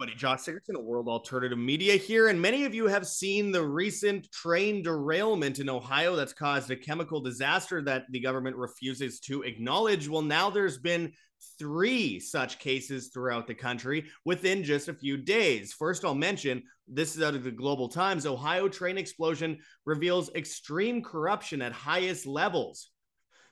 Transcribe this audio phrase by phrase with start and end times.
[0.00, 3.66] everybody, Josh Sigurdson of World Alternative Media here, and many of you have seen the
[3.66, 9.42] recent train derailment in Ohio that's caused a chemical disaster that the government refuses to
[9.42, 10.08] acknowledge.
[10.08, 11.12] Well, now there's been
[11.58, 15.72] three such cases throughout the country within just a few days.
[15.72, 21.02] First, I'll mention this is out of the Global Times Ohio train explosion reveals extreme
[21.02, 22.90] corruption at highest levels.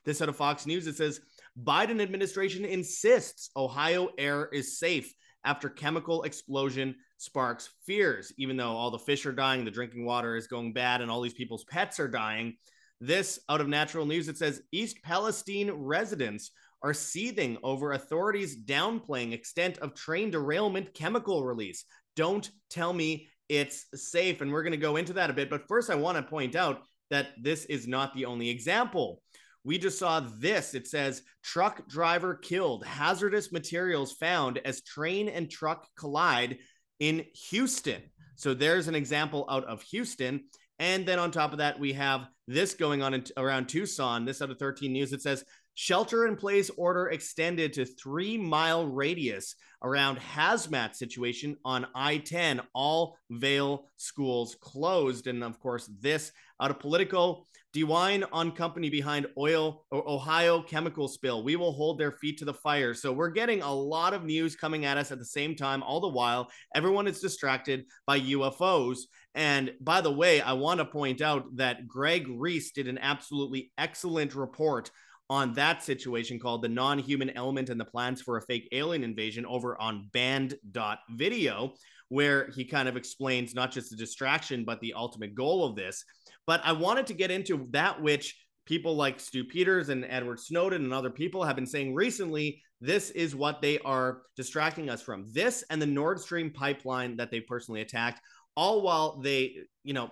[0.05, 1.19] This out of Fox News, it says
[1.61, 5.13] Biden administration insists Ohio air is safe
[5.47, 8.33] after chemical explosion sparks fears.
[8.37, 11.21] Even though all the fish are dying, the drinking water is going bad, and all
[11.21, 12.57] these people's pets are dying.
[12.99, 16.51] This out of natural news, it says East Palestine residents
[16.83, 21.85] are seething over authorities downplaying extent of train derailment chemical release.
[22.15, 24.41] Don't tell me it's safe.
[24.41, 25.49] And we're going to go into that a bit.
[25.49, 29.21] But first, I want to point out that this is not the only example.
[29.67, 30.73] We just saw this.
[30.73, 36.59] It says truck driver killed, hazardous materials found as train and truck collide
[37.01, 38.01] in Houston.
[38.37, 40.45] So there's an example out of Houston.
[40.79, 44.23] And then on top of that, we have this going on in, around Tucson.
[44.23, 45.11] This out of 13 News.
[45.11, 51.87] It says shelter in place order extended to three mile radius around hazmat situation on
[51.93, 52.61] I-10.
[52.73, 55.27] All Vail schools closed.
[55.27, 57.45] And of course, this out of Politico.
[57.73, 61.43] DeWine on company behind oil or Ohio chemical spill.
[61.43, 62.93] We will hold their feet to the fire.
[62.93, 65.83] So we're getting a lot of news coming at us at the same time.
[65.83, 68.99] All the while, everyone is distracted by UFOs.
[69.35, 73.71] And by the way, I want to point out that Greg Reese did an absolutely
[73.77, 74.89] excellent report
[75.29, 79.45] on that situation called the non-human element and the plans for a fake alien invasion
[79.45, 81.73] over on band.video
[82.09, 86.05] where he kind of explains not just the distraction but the ultimate goal of this
[86.47, 90.83] but I wanted to get into that which people like Stu Peters and Edward Snowden
[90.83, 92.63] and other people have been saying recently.
[92.81, 95.25] This is what they are distracting us from.
[95.31, 98.21] This and the Nord Stream pipeline that they personally attacked,
[98.55, 100.11] all while they, you know,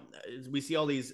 [0.52, 1.14] we see all these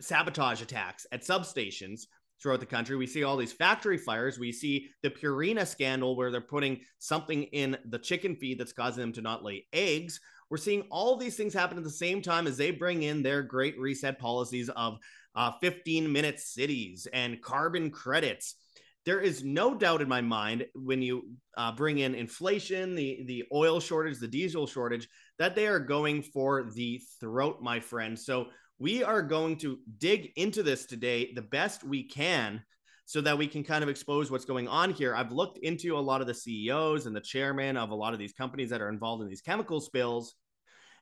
[0.00, 2.02] sabotage attacks at substations
[2.42, 2.96] throughout the country.
[2.96, 4.38] We see all these factory fires.
[4.38, 9.00] We see the Purina scandal where they're putting something in the chicken feed that's causing
[9.00, 10.20] them to not lay eggs.
[10.50, 13.42] We're seeing all these things happen at the same time as they bring in their
[13.42, 14.98] great reset policies of
[15.34, 18.56] uh, 15 minute cities and carbon credits.
[19.04, 23.44] There is no doubt in my mind when you uh, bring in inflation, the, the
[23.52, 25.08] oil shortage, the diesel shortage,
[25.38, 28.18] that they are going for the throat, my friend.
[28.18, 28.46] So
[28.78, 32.62] we are going to dig into this today the best we can
[33.06, 35.14] so that we can kind of expose what's going on here.
[35.14, 38.18] I've looked into a lot of the CEOs and the chairman of a lot of
[38.18, 40.34] these companies that are involved in these chemical spills.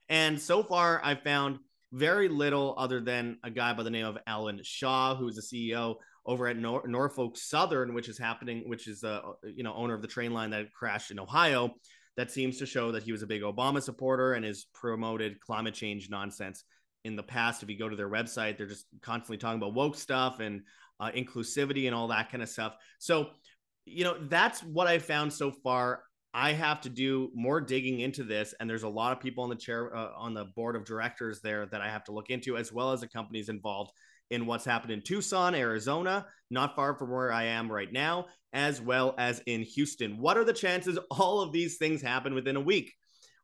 [0.09, 1.59] And so far, I've found
[1.93, 5.97] very little other than a guy by the name of Alan Shaw, who's the CEO
[6.27, 10.03] over at Nor- Norfolk Southern, which is happening, which is the you know owner of
[10.03, 11.75] the train line that crashed in Ohio.
[12.17, 15.75] That seems to show that he was a big Obama supporter and has promoted climate
[15.75, 16.65] change nonsense
[17.05, 17.63] in the past.
[17.63, 20.63] If you go to their website, they're just constantly talking about woke stuff and
[21.01, 22.77] uh, inclusivity and all that kind of stuff.
[22.99, 23.31] So,
[23.85, 26.05] you know, that's what I found so far.
[26.35, 29.51] I have to do more digging into this, and there's a lot of people on
[29.51, 32.57] the chair uh, on the board of directors there that I have to look into,
[32.57, 33.93] as well as the companies involved
[34.31, 38.81] in what's happened in Tucson, Arizona, not far from where I am right now, as
[38.81, 40.17] well as in Houston.
[40.19, 42.95] What are the chances all of these things happen within a week?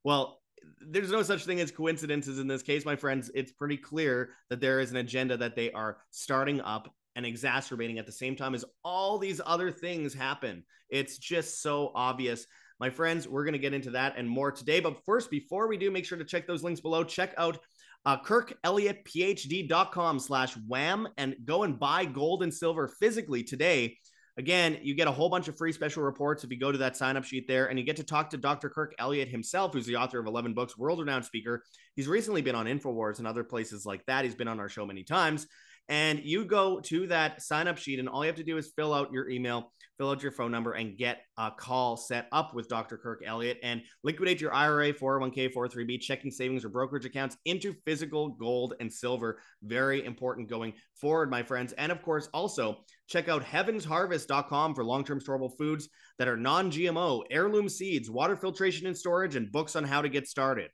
[0.03, 0.38] Well,
[0.81, 3.31] there's no such thing as coincidences in this case, my friends.
[3.35, 7.99] It's pretty clear that there is an agenda that they are starting up and exacerbating
[7.99, 10.65] at the same time as all these other things happen.
[10.89, 12.47] It's just so obvious.
[12.81, 14.79] My friends, we're going to get into that and more today.
[14.81, 17.03] But first, before we do, make sure to check those links below.
[17.03, 17.59] Check out
[18.07, 23.97] uh, kirkelliottphd.com slash wham and go and buy gold and silver physically today
[24.39, 26.97] Again, you get a whole bunch of free special reports if you go to that
[26.97, 28.71] sign up sheet there, and you get to talk to Dr.
[28.71, 31.65] Kirk Elliott himself, who's the author of 11 books, world renowned speaker.
[31.97, 34.25] He's recently been on InfoWars and other places like that.
[34.25, 35.49] He's been on our show many times.
[35.89, 38.73] And you go to that sign up sheet, and all you have to do is
[38.77, 42.55] fill out your email fill out your phone number and get a call set up
[42.55, 42.97] with Dr.
[42.97, 48.29] Kirk Elliott and liquidate your IRA, 401k, 403b, checking savings, or brokerage accounts into physical
[48.29, 49.41] gold and silver.
[49.63, 51.73] Very important going forward, my friends.
[51.73, 55.89] And of course, also check out heavensharvest.com for long term storable foods
[56.19, 60.09] that are non GMO, heirloom seeds, water filtration and storage, and books on how to
[60.09, 60.71] get started.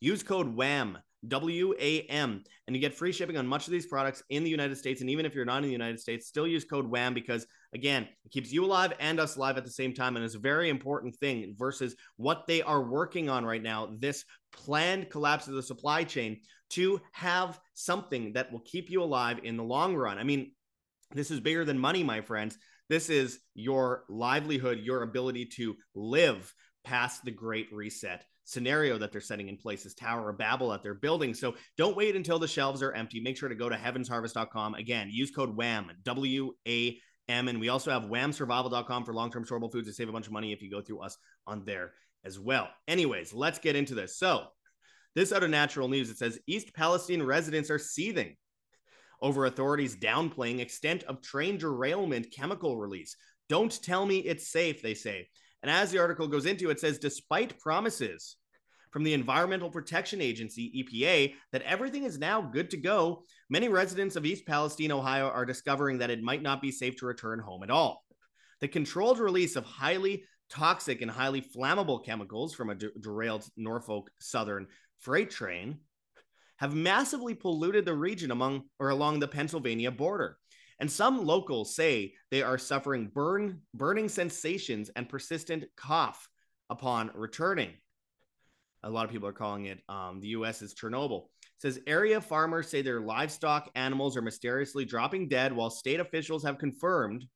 [0.00, 0.98] Use code WHAM
[1.28, 4.50] W A M, and you get free shipping on much of these products in the
[4.50, 5.00] United States.
[5.00, 8.08] And even if you're not in the United States, still use code WHAM because Again,
[8.24, 10.16] it keeps you alive and us alive at the same time.
[10.16, 14.24] And it's a very important thing versus what they are working on right now this
[14.52, 16.40] planned collapse of the supply chain
[16.70, 20.18] to have something that will keep you alive in the long run.
[20.18, 20.52] I mean,
[21.12, 22.58] this is bigger than money, my friends.
[22.88, 26.52] This is your livelihood, your ability to live
[26.84, 30.82] past the Great Reset scenario that they're setting in place, this Tower of Babel that
[30.82, 31.34] they're building.
[31.34, 33.20] So don't wait until the shelves are empty.
[33.20, 34.74] Make sure to go to heavensharvest.com.
[34.74, 36.98] Again, use code WHAM, W A
[37.28, 37.48] M.
[37.48, 40.32] And we also have whamsurvival.com for long term storable foods to save a bunch of
[40.32, 41.16] money if you go through us
[41.46, 41.92] on there
[42.24, 42.68] as well.
[42.88, 44.18] Anyways, let's get into this.
[44.18, 44.46] So,
[45.14, 48.36] this out of natural news, it says East Palestine residents are seething
[49.22, 53.16] over authorities downplaying extent of train derailment chemical release.
[53.48, 55.28] Don't tell me it's safe, they say.
[55.62, 58.36] And as the article goes into, it says despite promises
[58.90, 64.16] from the Environmental Protection Agency, EPA, that everything is now good to go, many residents
[64.16, 67.62] of East Palestine, Ohio are discovering that it might not be safe to return home
[67.62, 68.04] at all.
[68.60, 74.10] The controlled release of highly toxic and highly flammable chemicals from a de- derailed Norfolk
[74.20, 74.66] Southern
[74.98, 75.78] freight train
[76.56, 80.36] have massively polluted the region among or along the Pennsylvania border.
[80.78, 86.28] And some locals say they are suffering burn burning sensations and persistent cough
[86.68, 87.72] upon returning.
[88.82, 90.62] A lot of people are calling it um, the U.S.
[90.62, 91.24] is Chernobyl.
[91.24, 96.44] It says area farmers say their livestock animals are mysteriously dropping dead, while state officials
[96.44, 97.26] have confirmed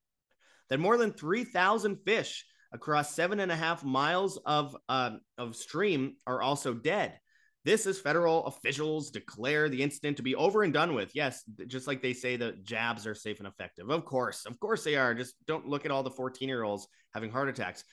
[0.70, 6.16] that more than 3,000 fish across seven and a half miles of uh, of stream
[6.26, 7.18] are also dead.
[7.64, 11.12] This is federal officials declare the incident to be over and done with.
[11.14, 13.88] Yes, just like they say the jabs are safe and effective.
[13.88, 15.14] Of course, of course they are.
[15.14, 17.84] Just don't look at all the 14 year olds having heart attacks.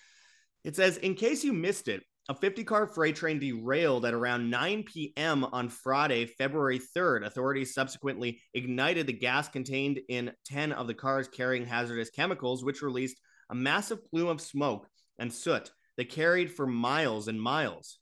[0.66, 4.50] It says, in case you missed it, a 50 car freight train derailed at around
[4.50, 5.44] 9 p.m.
[5.46, 7.26] on Friday, February 3rd.
[7.26, 12.82] Authorities subsequently ignited the gas contained in 10 of the cars carrying hazardous chemicals, which
[12.82, 13.18] released
[13.50, 14.88] a massive plume of smoke
[15.18, 18.00] and soot that carried for miles and miles.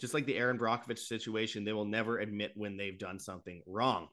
[0.00, 4.08] Just like the Erin Brockovich situation, they will never admit when they've done something wrong.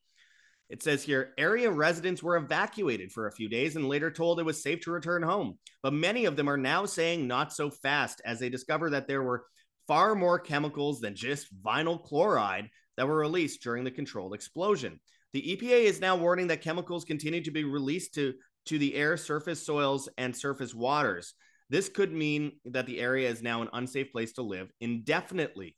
[0.69, 4.43] It says here area residents were evacuated for a few days and later told it
[4.43, 5.57] was safe to return home.
[5.81, 9.23] But many of them are now saying not so fast as they discover that there
[9.23, 9.45] were
[9.87, 14.99] far more chemicals than just vinyl chloride that were released during the controlled explosion.
[15.33, 18.33] The EPA is now warning that chemicals continue to be released to,
[18.65, 21.33] to the air, surface soils, and surface waters.
[21.69, 25.75] This could mean that the area is now an unsafe place to live indefinitely.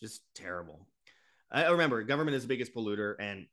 [0.00, 0.86] Just terrible.
[1.50, 3.46] I remember government is the biggest polluter, and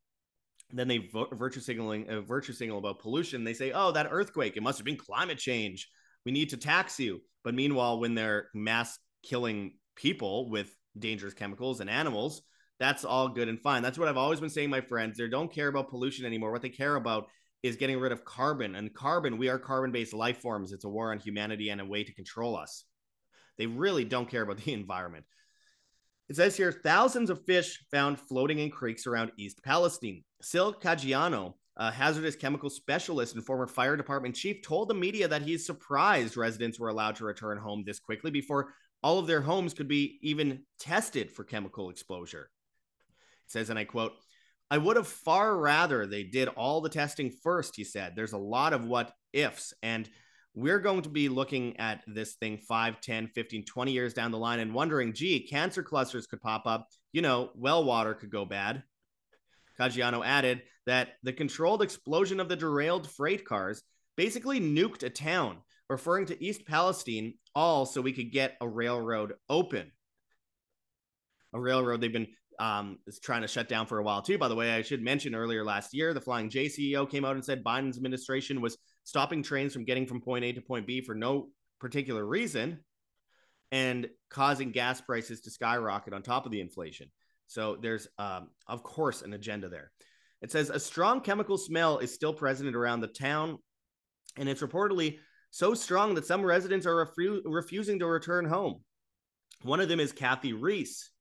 [0.73, 3.43] then they vo- virtue signaling uh, virtue signal about pollution.
[3.43, 4.57] They say, "Oh, that earthquake!
[4.57, 5.89] It must have been climate change.
[6.25, 11.79] We need to tax you." But meanwhile, when they're mass killing people with dangerous chemicals
[11.79, 12.41] and animals,
[12.79, 13.83] that's all good and fine.
[13.83, 15.17] That's what I've always been saying, my friends.
[15.17, 16.51] They don't care about pollution anymore.
[16.51, 17.27] What they care about
[17.61, 18.75] is getting rid of carbon.
[18.75, 20.71] And carbon, we are carbon based life forms.
[20.71, 22.83] It's a war on humanity and a way to control us.
[23.57, 25.25] They really don't care about the environment.
[26.33, 30.24] It says here thousands of fish found floating in creeks around East Palestine.
[30.41, 35.44] Sil Caggiano, a hazardous chemical specialist and former fire department chief, told the media that
[35.44, 39.75] he's surprised residents were allowed to return home this quickly before all of their homes
[39.75, 42.50] could be even tested for chemical exposure.
[43.45, 44.13] It says, and I quote,
[44.71, 48.13] I would have far rather they did all the testing first, he said.
[48.15, 49.71] There's a lot of what ifs.
[49.83, 50.09] And
[50.55, 54.38] we're going to be looking at this thing 5, 10, 15, 20 years down the
[54.38, 56.88] line and wondering, gee, cancer clusters could pop up.
[57.11, 58.83] You know, well water could go bad.
[59.79, 63.81] Caggiano added that the controlled explosion of the derailed freight cars
[64.15, 65.57] basically nuked a town,
[65.89, 69.91] referring to East Palestine, all so we could get a railroad open.
[71.53, 72.27] A railroad they've been
[72.60, 74.38] um, is trying to shut down for a while too.
[74.38, 77.36] By the way, I should mention earlier last year, the Flying J CEO came out
[77.36, 81.01] and said Biden's administration was stopping trains from getting from point A to point B
[81.01, 82.79] for no particular reason
[83.72, 87.10] and causing gas prices to skyrocket on top of the inflation.
[87.48, 89.91] So there's, um, of course, an agenda there.
[90.41, 93.57] It says a strong chemical smell is still present around the town,
[94.38, 95.17] and it's reportedly
[95.51, 98.81] so strong that some residents are refu- refusing to return home.
[99.62, 101.12] One of them is Kathy Reese,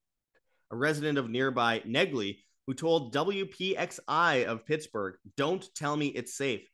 [0.71, 6.69] a resident of nearby Negley, who told WPXI of Pittsburgh, Don't tell me it's safe.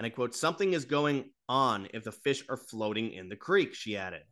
[0.00, 3.74] And I quote, Something is going on if the fish are floating in the creek,
[3.74, 4.22] she added.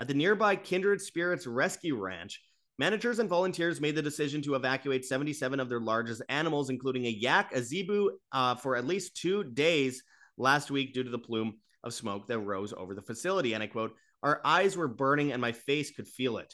[0.00, 2.42] At the nearby Kindred Spirits Rescue Ranch,
[2.76, 7.08] managers and volunteers made the decision to evacuate 77 of their largest animals, including a
[7.08, 10.02] yak, a zebu, uh, for at least two days
[10.36, 13.52] last week due to the plume of smoke that rose over the facility.
[13.52, 16.52] And I quote, Our eyes were burning and my face could feel it.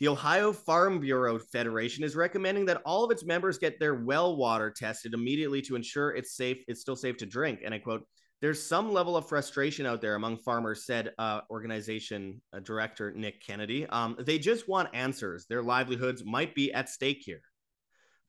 [0.00, 4.36] The Ohio Farm Bureau Federation is recommending that all of its members get their well
[4.36, 7.60] water tested immediately to ensure it's safe, it's still safe to drink.
[7.64, 8.06] And I quote,
[8.40, 13.44] there's some level of frustration out there among farmers, said uh, organization uh, director Nick
[13.44, 13.86] Kennedy.
[13.86, 15.46] Um, they just want answers.
[15.46, 17.40] Their livelihoods might be at stake here.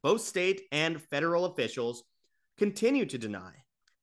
[0.02, 2.04] Both state and federal officials
[2.58, 3.52] continue to deny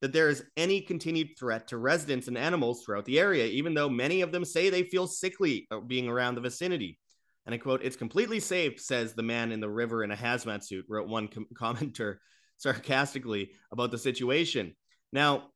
[0.03, 3.89] that there is any continued threat to residents and animals throughout the area, even though
[3.89, 6.99] many of them say they feel sickly uh, being around the vicinity.
[7.47, 10.65] And I quote, It's completely safe, says the man in the river in a hazmat
[10.65, 12.17] suit, wrote one com- commenter
[12.59, 14.75] sarcastically about the situation.
[15.13, 15.49] Now,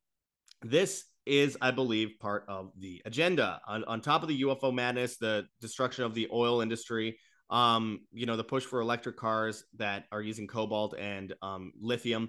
[0.62, 3.60] this is, I believe, part of the agenda.
[3.66, 7.18] On, on top of the UFO madness, the destruction of the oil industry,
[7.50, 12.28] um, you know, the push for electric cars that are using cobalt and um, lithium,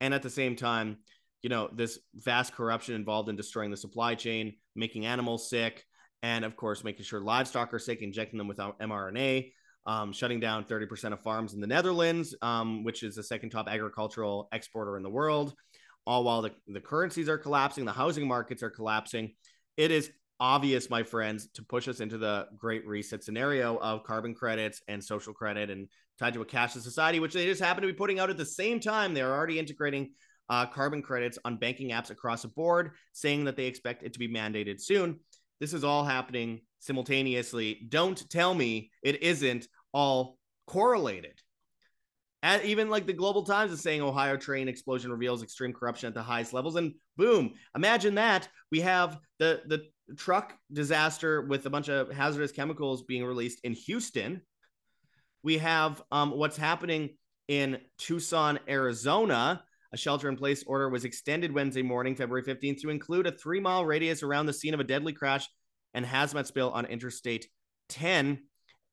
[0.00, 0.98] and at the same time,
[1.42, 5.84] you know, this vast corruption involved in destroying the supply chain, making animals sick,
[6.22, 9.52] and of course, making sure livestock are sick, injecting them with mRNA,
[9.86, 13.68] um, shutting down 30% of farms in the Netherlands, um, which is the second top
[13.68, 15.54] agricultural exporter in the world,
[16.06, 19.32] all while the, the currencies are collapsing, the housing markets are collapsing.
[19.76, 24.34] It is obvious, my friends, to push us into the great reset scenario of carbon
[24.34, 27.88] credits and social credit and tied to a cashless society, which they just happen to
[27.88, 29.14] be putting out at the same time.
[29.14, 30.10] They're already integrating
[30.48, 34.18] uh, carbon credits on banking apps across the board, saying that they expect it to
[34.18, 35.20] be mandated soon.
[35.60, 37.86] This is all happening simultaneously.
[37.88, 41.40] Don't tell me it isn't all correlated.
[42.42, 46.14] And even like the Global Times is saying Ohio train explosion reveals extreme corruption at
[46.14, 46.76] the highest levels.
[46.76, 48.48] And boom, imagine that.
[48.70, 53.74] We have the the truck disaster with a bunch of hazardous chemicals being released in
[53.74, 54.40] Houston.
[55.42, 57.10] We have um, what's happening
[57.48, 59.62] in Tucson, Arizona.
[59.92, 63.60] A shelter in place order was extended Wednesday morning, February 15th, to include a three
[63.60, 65.48] mile radius around the scene of a deadly crash
[65.94, 67.48] and hazmat spill on Interstate
[67.88, 68.38] 10.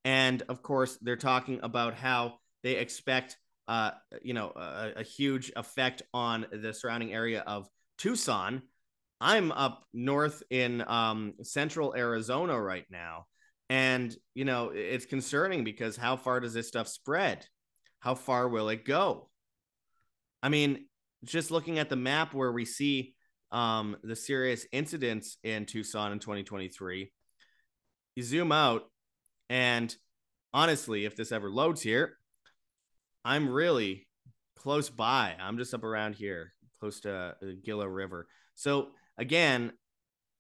[0.04, 3.38] And of course, they're talking about how they expect,
[3.68, 3.92] uh,
[4.24, 8.64] you know, a, a huge effect on the surrounding area of Tucson.
[9.22, 13.26] I'm up north in um, central Arizona right now.
[13.70, 17.46] And, you know, it's concerning because how far does this stuff spread?
[18.00, 19.30] How far will it go?
[20.42, 20.87] I mean,
[21.24, 23.16] just looking at the map where we see
[23.52, 27.12] um, the serious incidents in Tucson in 2023,
[28.16, 28.84] you zoom out,
[29.50, 29.96] and
[30.54, 32.18] honestly, if this ever loads here,
[33.24, 34.08] I'm really
[34.58, 35.36] close by.
[35.40, 38.28] I'm just up around here, close to the Gila River.
[38.56, 39.72] So again,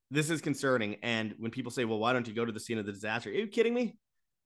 [0.09, 0.95] this is concerning.
[1.03, 3.29] And when people say, "Well, why don't you go to the scene of the disaster?"
[3.29, 3.97] Are you kidding me?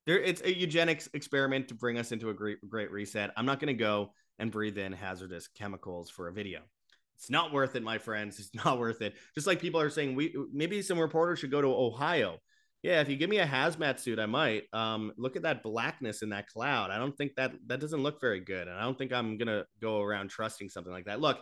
[0.07, 3.31] There, it's a eugenics experiment to bring us into a great, great reset.
[3.37, 6.59] I'm not going to go and breathe in hazardous chemicals for a video.
[7.15, 8.39] It's not worth it, my friends.
[8.39, 9.13] It's not worth it.
[9.35, 12.39] Just like people are saying, we maybe some reporters should go to Ohio.
[12.81, 14.63] Yeah, if you give me a hazmat suit, I might.
[14.73, 16.89] Um, look at that blackness in that cloud.
[16.89, 19.65] I don't think that that doesn't look very good, and I don't think I'm gonna
[19.79, 21.21] go around trusting something like that.
[21.21, 21.39] Look,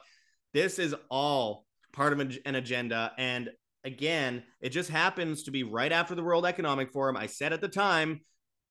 [0.54, 3.50] this is all part of an agenda, and
[3.86, 7.16] again, it just happens to be right after the World Economic Forum.
[7.16, 8.20] I said at the time,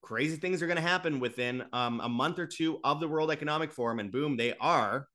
[0.02, 3.30] crazy things are going to happen within um, a month or two of the World
[3.30, 5.08] Economic Forum, and boom, they are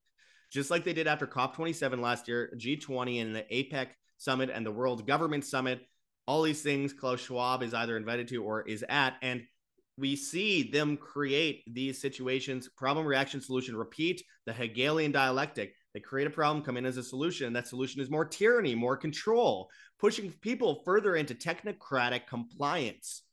[0.53, 3.87] just like they did after COP27 last year, G20 and the APEC
[4.17, 5.81] summit and the World Government Summit.
[6.27, 9.15] All these things Klaus Schwab is either invited to or is at.
[9.23, 9.43] And
[9.97, 15.73] we see them create these situations, problem, reaction, solution, repeat the Hegelian dialectic.
[15.93, 17.47] They create a problem, come in as a solution.
[17.47, 23.23] And that solution is more tyranny, more control, pushing people further into technocratic compliance.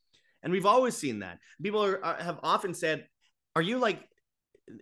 [0.43, 1.39] And we've always seen that.
[1.63, 3.07] People are, are, have often said,
[3.55, 4.01] Are you like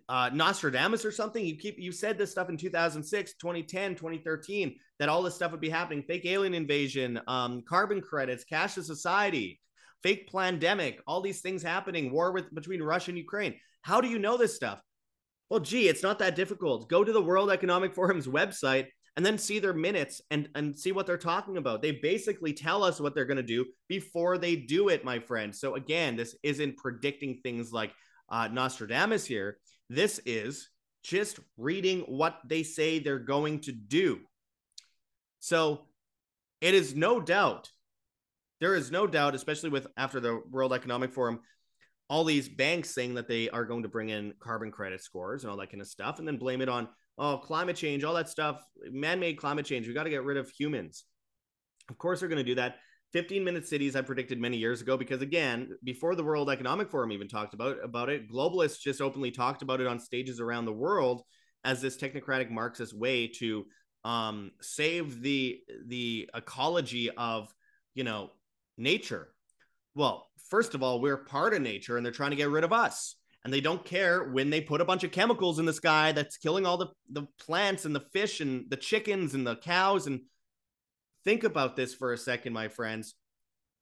[0.08, 1.44] uh, Nostradamus or something.
[1.44, 5.60] You keep you said this stuff in 2006, 2010, 2013 that all this stuff would
[5.60, 6.02] be happening.
[6.02, 9.60] Fake alien invasion, um, carbon credits, cashless society,
[10.02, 13.54] fake pandemic, all these things happening, war with between Russia and Ukraine.
[13.82, 14.80] How do you know this stuff?
[15.50, 16.90] Well, gee, it's not that difficult.
[16.90, 20.92] Go to the World Economic Forum's website and then see their minutes and and see
[20.92, 21.82] what they're talking about.
[21.82, 25.54] They basically tell us what they're going to do before they do it, my friend.
[25.54, 27.92] So again, this isn't predicting things like
[28.28, 29.58] uh, Nostradamus here.
[29.88, 30.68] This is
[31.02, 34.20] just reading what they say they're going to do.
[35.40, 35.86] So
[36.60, 37.70] it is no doubt,
[38.60, 41.40] there is no doubt, especially with after the World Economic Forum,
[42.10, 45.50] all these banks saying that they are going to bring in carbon credit scores and
[45.50, 46.88] all that kind of stuff, and then blame it on
[47.18, 49.86] oh climate change, all that stuff, man-made climate change.
[49.86, 51.04] We got to get rid of humans.
[51.90, 52.76] Of course, they're going to do that.
[53.12, 57.10] 15 minute cities I predicted many years ago because again, before the World Economic Forum
[57.12, 60.72] even talked about about it, globalists just openly talked about it on stages around the
[60.72, 61.22] world
[61.64, 63.64] as this technocratic Marxist way to
[64.04, 67.52] um, save the the ecology of
[67.94, 68.30] you know
[68.76, 69.28] nature.
[69.94, 72.72] Well, first of all, we're part of nature, and they're trying to get rid of
[72.72, 73.16] us.
[73.44, 76.36] And they don't care when they put a bunch of chemicals in the sky that's
[76.36, 80.20] killing all the, the plants and the fish and the chickens and the cows and
[81.28, 83.14] Think about this for a second, my friends.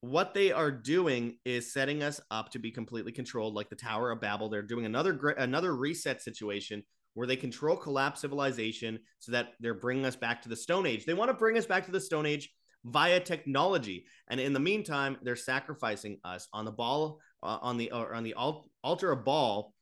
[0.00, 4.10] What they are doing is setting us up to be completely controlled, like the Tower
[4.10, 4.48] of Babel.
[4.48, 6.82] They're doing another another reset situation
[7.14, 11.04] where they control collapse civilization so that they're bringing us back to the Stone Age.
[11.04, 12.50] They want to bring us back to the Stone Age
[12.84, 17.92] via technology, and in the meantime, they're sacrificing us on the ball uh, on the
[17.92, 19.72] or on the altar of Baal,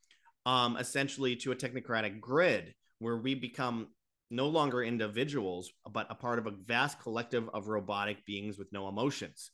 [0.47, 3.89] um, essentially to a technocratic grid where we become
[4.31, 8.89] no longer individuals, but a part of a vast collective of robotic beings with no
[8.89, 9.51] emotions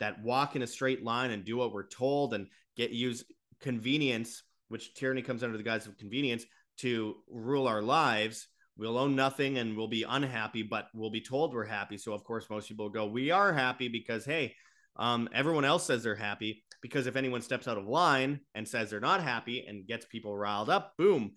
[0.00, 3.24] that walk in a straight line and do what we're told and get use
[3.60, 6.44] convenience, which tyranny comes under the guise of convenience,
[6.78, 8.48] to rule our lives.
[8.76, 11.96] We'll own nothing and we'll be unhappy, but we'll be told we're happy.
[11.96, 14.56] So, of course, most people go, We are happy because, hey,
[14.96, 16.63] um, everyone else says they're happy.
[16.84, 20.36] Because if anyone steps out of line and says they're not happy and gets people
[20.36, 21.32] riled up, boom,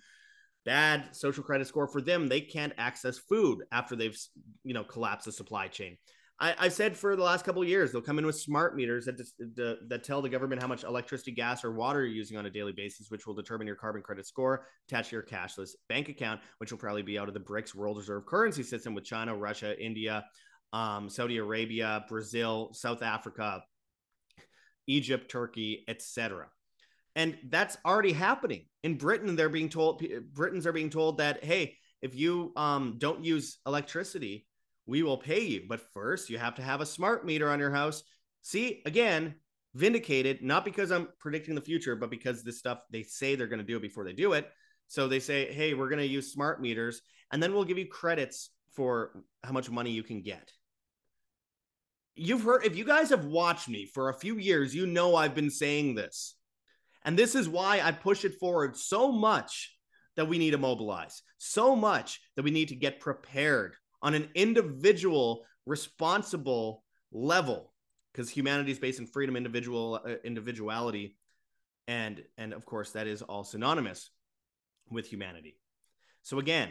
[0.65, 2.27] bad social credit score for them.
[2.27, 4.19] They can't access food after they've,
[4.65, 5.95] you know, collapsed the supply chain.
[6.37, 9.17] I, said for the last couple of years, they'll come in with smart meters that,
[9.89, 12.73] that, tell the government how much electricity, gas, or water you're using on a daily
[12.73, 16.71] basis, which will determine your carbon credit score attached to your cashless bank account, which
[16.71, 20.25] will probably be out of the BRICS World Reserve Currency System with China, Russia, India,
[20.73, 23.63] um, Saudi Arabia, Brazil, South Africa,
[24.87, 26.47] Egypt, Turkey, etc.
[27.15, 29.35] And that's already happening in Britain.
[29.35, 30.03] They're being told
[30.33, 34.45] Britons are being told that hey, if you um, don't use electricity,
[34.85, 35.63] we will pay you.
[35.67, 38.03] But first, you have to have a smart meter on your house.
[38.41, 39.35] See, again,
[39.73, 43.59] vindicated, not because I'm predicting the future, but because this stuff they say they're going
[43.59, 44.49] to do it before they do it.
[44.87, 47.01] So they say, hey, we're going to use smart meters,
[47.31, 50.51] and then we'll give you credits for how much money you can get.
[52.17, 55.35] You've heard, if you guys have watched me for a few years, you know I've
[55.35, 56.35] been saying this.
[57.05, 59.77] And this is why I push it forward so much
[60.15, 64.29] that we need to mobilize, so much that we need to get prepared on an
[64.35, 67.71] individual responsible level
[68.11, 71.15] because humanity is based in freedom individual uh, individuality
[71.87, 74.09] and and of course that is all synonymous
[74.89, 75.57] with humanity
[76.23, 76.69] so again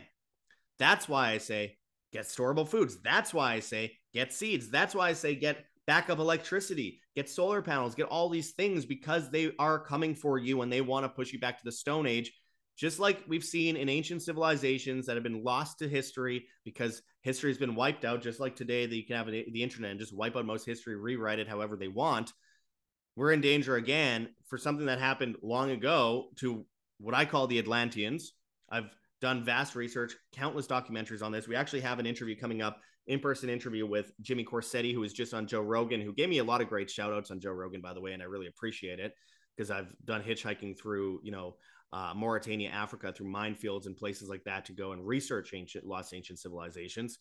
[0.79, 1.77] that's why i say
[2.17, 6.19] get storable foods that's why i say get seeds that's why i say get backup
[6.19, 10.73] electricity get solar panels get all these things because they are coming for you and
[10.73, 12.33] they want to push you back to the stone age
[12.77, 17.51] just like we've seen in ancient civilizations that have been lost to history because history
[17.51, 20.15] has been wiped out, just like today that you can have the internet and just
[20.15, 22.33] wipe out most history, rewrite it however they want.
[23.17, 26.67] We're in danger again for something that happened long ago to
[26.99, 28.33] what I call the Atlanteans.
[28.71, 31.49] I've done vast research, countless documentaries on this.
[31.49, 35.33] We actually have an interview coming up, in-person interview with Jimmy Corsetti, who was just
[35.33, 37.81] on Joe Rogan, who gave me a lot of great shout outs on Joe Rogan,
[37.81, 39.13] by the way, and I really appreciate it
[39.57, 41.57] because I've done hitchhiking through, you know,
[41.93, 46.13] uh, Mauritania, Africa, through minefields and places like that to go and research ancient, lost
[46.13, 47.19] ancient civilizations,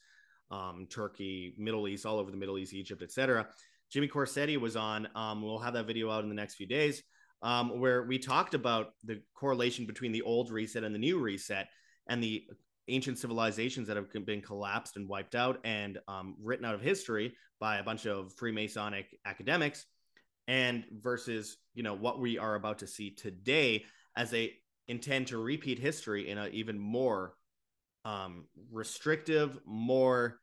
[0.51, 3.47] um, Turkey, Middle East, all over the Middle East, Egypt, etc.
[3.91, 5.07] Jimmy Corsetti was on.
[5.15, 7.03] Um, we'll have that video out in the next few days,
[7.41, 11.67] um, where we talked about the correlation between the old reset and the new reset,
[12.07, 12.45] and the
[12.87, 17.33] ancient civilizations that have been collapsed and wiped out and um, written out of history
[17.59, 19.85] by a bunch of Freemasonic academics,
[20.47, 23.83] and versus you know what we are about to see today
[24.15, 24.53] as they
[24.87, 27.33] intend to repeat history in an even more
[28.03, 30.39] um, restrictive, more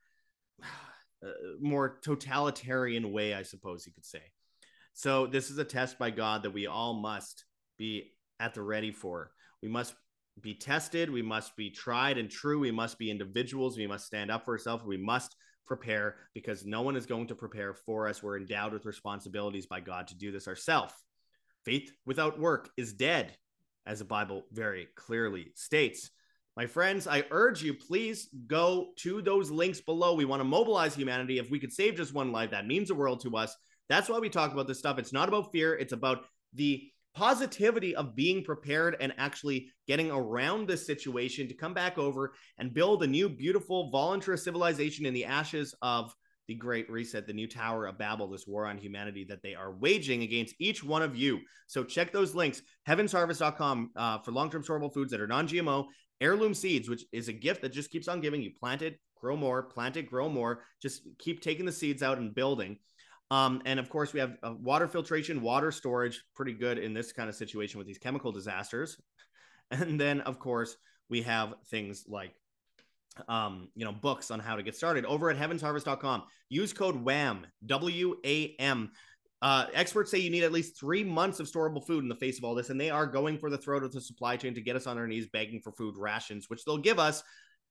[0.63, 4.23] uh, more totalitarian way, I suppose you could say.
[4.95, 7.45] So this is a test by God that we all must
[7.79, 9.31] be at the ready for.
[9.63, 9.95] We must
[10.41, 11.11] be tested.
[11.11, 12.59] We must be tried and true.
[12.59, 13.77] We must be individuals.
[13.77, 14.85] We must stand up for ourselves.
[14.85, 18.23] We must prepare because no one is going to prepare for us.
[18.23, 20.95] We're endowed with responsibilities by God to do this ourselves.
[21.65, 23.37] Faith without work is dead
[23.87, 26.11] as the Bible very clearly states.
[26.57, 30.15] My friends, I urge you, please go to those links below.
[30.15, 31.39] We want to mobilize humanity.
[31.39, 33.57] If we could save just one life, that means the world to us.
[33.89, 34.99] That's why we talk about this stuff.
[34.99, 40.67] It's not about fear, it's about the positivity of being prepared and actually getting around
[40.67, 45.25] this situation to come back over and build a new, beautiful, voluntary civilization in the
[45.25, 46.15] ashes of
[46.49, 49.73] the Great Reset, the new Tower of Babel, this war on humanity that they are
[49.73, 51.41] waging against each one of you.
[51.67, 55.87] So check those links, heavensharvest.com uh, for long term storable foods that are non GMO,
[56.21, 58.43] heirloom seeds, which is a gift that just keeps on giving.
[58.43, 60.65] You plant it, grow more, plant it, grow more.
[60.81, 62.79] Just keep taking the seeds out and building.
[63.33, 67.13] Um, and of course, we have uh, water filtration, water storage, pretty good in this
[67.13, 69.01] kind of situation with these chemical disasters.
[69.71, 70.77] And then, of course,
[71.09, 72.35] we have things like
[73.29, 76.25] um, you know, books on how to get started over at heavensharvest.com.
[76.51, 78.91] Use code WHAM, W A M.
[79.41, 82.37] Uh, experts say you need at least three months of storable food in the face
[82.37, 84.61] of all this, and they are going for the throat of the supply chain to
[84.61, 87.23] get us on our knees begging for food rations, which they'll give us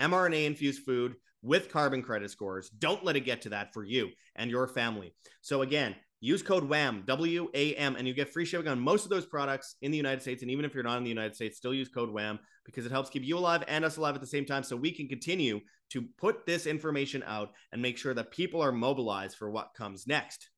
[0.01, 2.69] mRNA infused food with carbon credit scores.
[2.69, 5.13] Don't let it get to that for you and your family.
[5.41, 9.03] So, again, use code WAM, W A M, and you get free shipping on most
[9.03, 10.41] of those products in the United States.
[10.41, 12.91] And even if you're not in the United States, still use code WAM because it
[12.91, 15.59] helps keep you alive and us alive at the same time so we can continue
[15.89, 20.05] to put this information out and make sure that people are mobilized for what comes
[20.07, 20.49] next.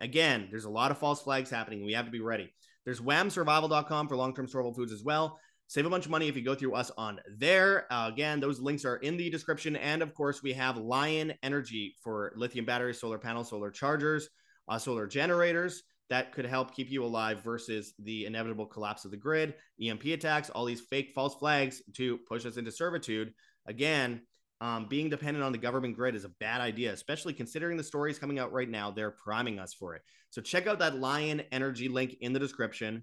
[0.00, 1.84] Again, there's a lot of false flags happening.
[1.84, 2.52] We have to be ready.
[2.84, 5.38] There's whamsurvival.com for long term storable foods as well.
[5.68, 7.86] Save a bunch of money if you go through us on there.
[7.92, 9.76] Uh, again, those links are in the description.
[9.76, 14.30] And of course, we have Lion Energy for lithium batteries, solar panels, solar chargers,
[14.66, 19.16] uh, solar generators that could help keep you alive versus the inevitable collapse of the
[19.18, 23.34] grid, EMP attacks, all these fake false flags to push us into servitude.
[23.66, 24.22] Again,
[24.60, 28.18] um, being dependent on the government grid is a bad idea, especially considering the stories
[28.18, 28.90] coming out right now.
[28.90, 30.02] They're priming us for it.
[30.30, 33.02] So check out that Lion Energy link in the description.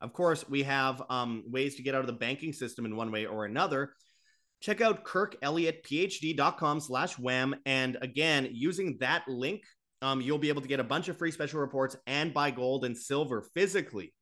[0.00, 3.10] Of course, we have um, ways to get out of the banking system in one
[3.10, 3.94] way or another.
[4.60, 7.54] Check out kirkelliottphd.com slash wham.
[7.66, 9.62] And again, using that link,
[10.02, 12.84] um, you'll be able to get a bunch of free special reports and buy gold
[12.84, 14.12] and silver physically.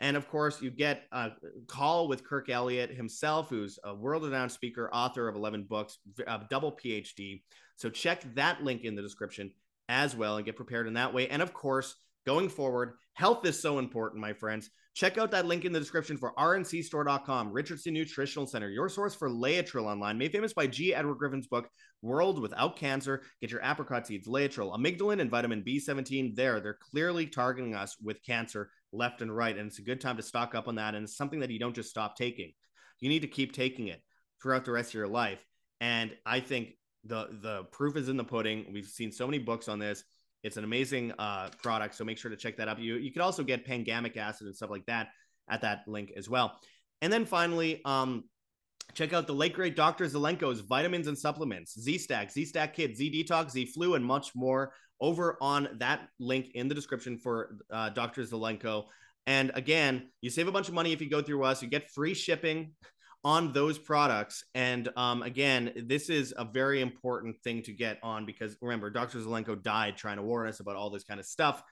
[0.00, 1.30] And of course, you get a
[1.68, 6.40] call with Kirk Elliott himself, who's a world renowned speaker, author of 11 books, a
[6.50, 7.42] double PhD.
[7.76, 9.52] So check that link in the description
[9.88, 11.28] as well and get prepared in that way.
[11.28, 11.94] And of course,
[12.26, 14.70] going forward, health is so important, my friends.
[14.94, 19.30] Check out that link in the description for rncstore.com, Richardson Nutritional Center, your source for
[19.30, 20.94] Laetrile online, made famous by G.
[20.94, 21.68] Edward Griffin's book,
[22.02, 23.22] World Without Cancer.
[23.40, 26.60] Get your apricot seeds, Laetrile, amygdalin, and vitamin B17 there.
[26.60, 29.56] They're clearly targeting us with cancer left and right.
[29.56, 30.94] And it's a good time to stock up on that.
[30.94, 32.52] And it's something that you don't just stop taking.
[33.00, 34.02] You need to keep taking it
[34.42, 35.42] throughout the rest of your life.
[35.80, 38.66] And I think the the proof is in the pudding.
[38.72, 40.04] We've seen so many books on this.
[40.42, 42.78] It's an amazing uh, product, so make sure to check that out.
[42.80, 45.08] You you could also get pangamic acid and stuff like that
[45.48, 46.58] at that link as well.
[47.00, 48.24] And then finally, um,
[48.94, 50.06] check out the late great Dr.
[50.06, 54.34] Zelenko's vitamins and supplements, Z Stack, Z Stack Kid, Z Detox, Z Flu, and much
[54.34, 58.22] more over on that link in the description for uh, Dr.
[58.22, 58.84] Zelenko.
[59.26, 61.62] And again, you save a bunch of money if you go through us.
[61.62, 62.72] You get free shipping
[63.24, 64.44] on those products.
[64.54, 69.18] And um, again, this is a very important thing to get on because remember, Dr.
[69.18, 71.62] Zelenko died trying to warn us about all this kind of stuff.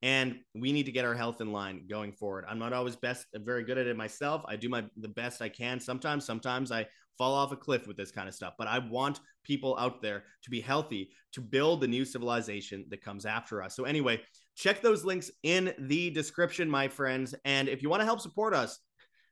[0.00, 2.44] And we need to get our health in line going forward.
[2.48, 4.42] I'm not always best, very good at it myself.
[4.46, 5.80] I do my the best I can.
[5.80, 8.54] Sometimes, sometimes I fall off a cliff with this kind of stuff.
[8.56, 13.02] But I want people out there to be healthy, to build the new civilization that
[13.02, 13.74] comes after us.
[13.74, 14.20] So anyway,
[14.56, 17.34] check those links in the description, my friends.
[17.44, 18.78] And if you want to help support us,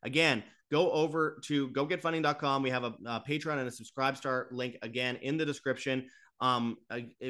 [0.03, 2.63] again, go over to gogetfunding.com.
[2.63, 6.07] We have a, a Patreon and a subscribe star link again in the description.
[6.41, 6.77] Um,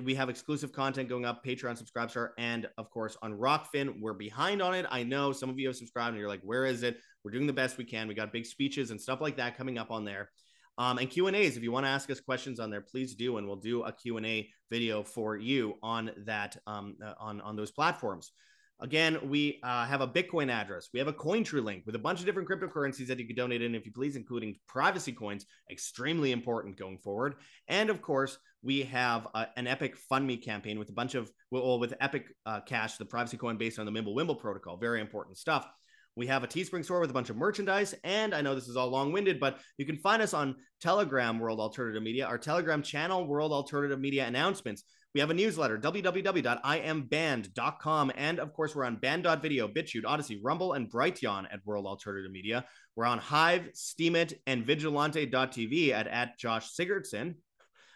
[0.02, 4.00] we have exclusive content going up, Patreon, subscribe star, and of course on Rokfin.
[4.00, 4.84] We're behind on it.
[4.90, 6.98] I know some of you have subscribed and you're like, where is it?
[7.22, 8.08] We're doing the best we can.
[8.08, 10.30] We got big speeches and stuff like that coming up on there.
[10.78, 11.56] Um, and Q and A's.
[11.56, 13.92] If you want to ask us questions on there, please do, and we'll do a
[13.92, 18.32] Q and A video for you on that um, uh, on on those platforms.
[18.80, 20.90] Again, we uh, have a Bitcoin address.
[20.92, 23.62] We have a CoinTree link with a bunch of different cryptocurrencies that you can donate
[23.62, 27.36] in, if you please, including privacy coins, extremely important going forward.
[27.68, 31.30] And of course, we have uh, an Epic Fund Me campaign with a bunch of,
[31.50, 34.76] well, with Epic uh, Cash, the privacy coin based on the Mimblewimble protocol.
[34.76, 35.66] Very important stuff.
[36.14, 37.94] We have a Teespring store with a bunch of merchandise.
[38.02, 41.38] And I know this is all long winded, but you can find us on Telegram
[41.38, 44.82] World Alternative Media, our Telegram channel, World Alternative Media announcements.
[45.16, 48.12] We have a newsletter, www.imband.com.
[48.16, 52.66] And of course, we're on band.video, BitChute, Odysee, Rumble, and Brighteon at World Alternative Media.
[52.96, 57.36] We're on Hive, Steemit, and Vigilante.tv at, at Josh Sigurdson.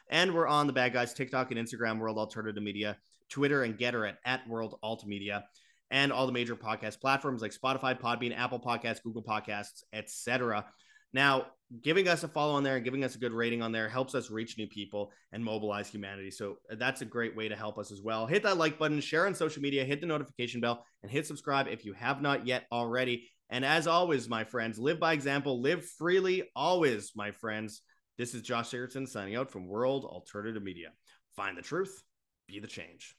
[0.09, 2.97] And we're on the Bad Guys TikTok and Instagram, World Alternative Media,
[3.29, 5.45] Twitter, and Gettr at, at World Alt Media,
[5.91, 10.65] and all the major podcast platforms like Spotify, Podbean, Apple Podcasts, Google Podcasts, etc.
[11.13, 11.47] Now,
[11.83, 14.15] giving us a follow on there and giving us a good rating on there helps
[14.15, 16.31] us reach new people and mobilize humanity.
[16.31, 18.27] So uh, that's a great way to help us as well.
[18.27, 21.69] Hit that like button, share on social media, hit the notification bell, and hit subscribe
[21.69, 23.29] if you have not yet already.
[23.51, 27.83] And as always, my friends, live by example, live freely, always, my friends.
[28.19, 30.91] This is Josh Sigurdson signing out from World Alternative Media.
[31.37, 32.03] Find the truth,
[32.47, 33.17] be the change.